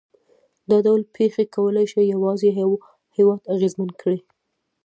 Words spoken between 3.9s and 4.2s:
کړي.